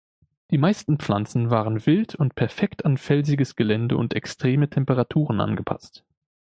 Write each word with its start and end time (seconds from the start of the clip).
Die 0.49 0.57
meisten 0.57 0.97
Pflanzen 0.97 1.51
waren 1.51 1.85
wild 1.85 2.15
und 2.15 2.33
perfekt 2.33 2.85
an 2.85 2.97
felsiges 2.97 3.55
Gelände 3.55 3.97
und 3.97 4.15
extreme 4.15 4.67
Temperaturen 4.67 5.39
angepasst. 5.39 6.03